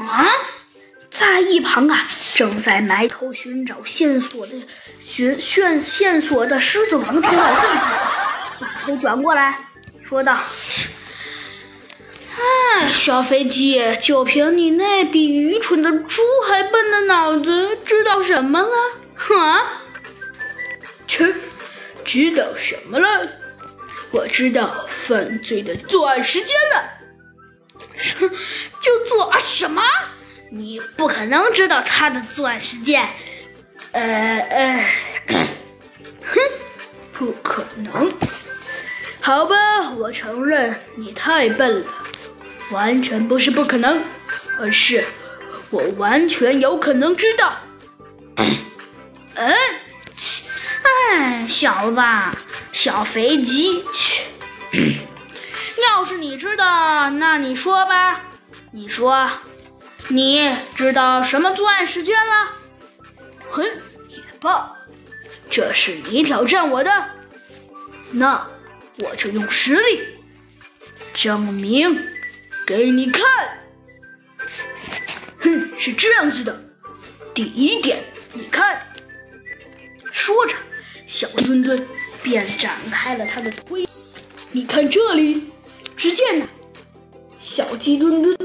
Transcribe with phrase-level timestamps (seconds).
[0.00, 0.26] 啊，
[1.10, 4.52] 在一旁啊，正在埋头寻找线索的
[5.00, 9.58] 寻线线索的狮子王听到这句话，把头转过来
[10.02, 10.38] 说道
[12.36, 18.68] ：“哎，小飞机，就凭你那比愚蠢的猪还笨的脑子，知道什么了？
[19.38, 19.80] 啊？
[21.06, 21.32] 切，
[22.04, 23.06] 知道什么了？
[24.10, 26.90] 我知道犯罪的作案时间了。
[28.18, 28.30] 哼
[29.54, 29.82] 什么？
[30.50, 33.08] 你不可能知道他的作案时间。
[33.92, 34.90] 呃呃，
[35.28, 36.40] 哼，
[37.12, 38.12] 不可能。
[39.20, 41.86] 好吧，我承认你太笨了，
[42.72, 44.02] 完全不是不可能，
[44.58, 45.04] 而是
[45.70, 47.56] 我完全有可能知道。
[49.34, 49.54] 嗯，
[51.12, 52.00] 哎，小子，
[52.72, 54.24] 小肥鸡，切！
[55.88, 58.20] 要是你知道，那你说吧，
[58.76, 59.30] 你说，
[60.08, 62.50] 你知道什么作案时间了？
[63.48, 63.62] 哼，
[64.08, 64.76] 也罢，
[65.48, 66.90] 这是你挑战我的，
[68.10, 68.44] 那
[68.98, 70.00] 我就用实力
[71.12, 72.04] 证明
[72.66, 73.24] 给你看。
[75.38, 76.60] 哼，是这样子的，
[77.32, 78.84] 第一点，你看。
[80.10, 80.56] 说着，
[81.06, 81.86] 小墩墩
[82.24, 83.88] 便展开了他的推。
[84.50, 85.52] 你看这里，
[85.96, 86.48] 只见呢，
[87.38, 88.36] 小鸡墩墩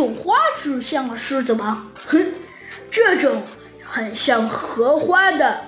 [0.00, 1.86] 种花指向了狮子王。
[2.06, 2.32] 哼，
[2.90, 3.42] 这种
[3.84, 5.60] 很像荷花的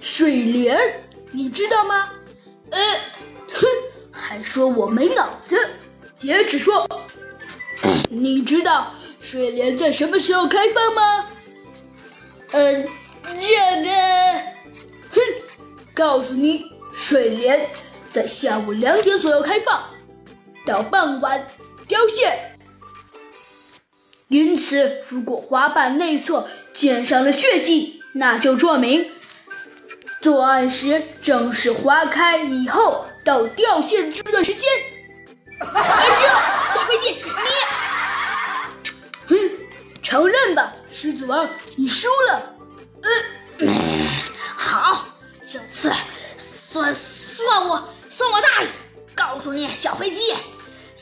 [0.00, 0.78] 水莲，
[1.32, 2.10] 你知道吗？
[2.70, 2.80] 呃，
[3.52, 3.66] 哼，
[4.12, 5.58] 还说我没脑子。
[6.16, 6.88] 接着说，
[8.08, 11.26] 你知道水莲在什么时候开放吗？
[12.52, 12.88] 嗯，
[13.24, 13.90] 这个，
[15.10, 15.20] 哼，
[15.92, 17.68] 告诉你，水莲
[18.08, 19.82] 在下午两点左右开放，
[20.64, 21.44] 到傍晚
[21.88, 22.38] 凋谢。
[24.30, 29.10] 因此，如果花瓣内侧溅上了血迹，那就说明
[30.20, 34.70] 作案时正是花开以后到凋谢的这段时间。
[35.58, 36.28] 哎，这
[36.78, 37.16] 小飞机，
[39.28, 39.36] 你，哼，
[40.00, 40.72] 承认吧。
[40.92, 42.54] 狮子王，你输了。
[43.58, 44.06] 嗯，
[44.54, 45.08] 好，
[45.50, 45.92] 这次
[46.36, 48.68] 算算我算我大意。
[49.12, 50.20] 告诉你，小飞机，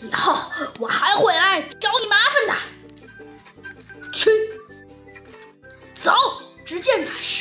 [0.01, 0.35] 以后
[0.79, 2.55] 我还会来找你麻烦的。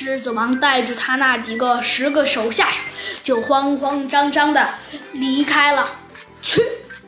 [0.08, 2.78] 狮子王带着他那几个十个手下呀，
[3.22, 4.66] 就慌慌张张的
[5.12, 5.86] 离开了。
[6.42, 6.62] 去，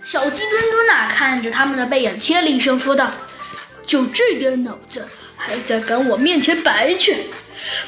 [0.03, 3.09] 小鸡墩墩呐，看着他们的背影，切了一声，说道
[3.87, 7.15] ：“就这点脑子。”还在赶我面前白去，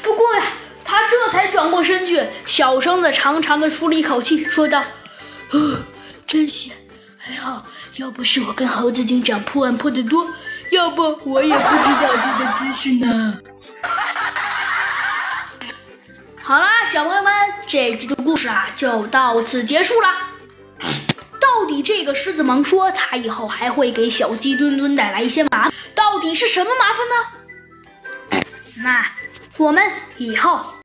[0.02, 0.44] 不过呀，
[0.82, 4.82] 他这才转过身去，小声的、长长的舒了一口气，说道
[5.52, 5.76] ：“哦，
[6.26, 6.74] 真险！
[7.18, 10.26] 还好，要不是我跟猴子警长破案破得多，
[10.70, 13.38] 要不我也不知道这个知识呢。”
[16.44, 17.32] 好啦，小朋友们，
[17.68, 20.08] 这集的故事啊就到此结束了。
[21.40, 28.42] 到底这个狮子王说他以后还会给小鸡墩墩带来一些麻，到底是什么麻烦呢？
[28.82, 29.06] 那
[29.56, 30.74] 我们以后。